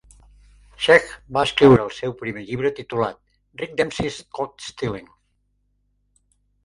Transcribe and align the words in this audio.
Schaech 0.85 1.11
va 1.37 1.43
escriure 1.49 1.83
el 1.87 1.91
seu 1.97 2.15
primer 2.23 2.43
llibre 2.47 2.71
titulat 2.79 3.21
"Rick 3.63 3.77
Dempsey's 3.83 4.19
Caught 4.39 4.67
Stealing". 4.71 5.13